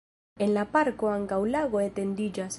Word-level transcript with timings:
En 0.45 0.49
la 0.55 0.63
parko 0.77 1.11
ankaŭ 1.19 1.41
lago 1.57 1.85
etendiĝas. 1.91 2.49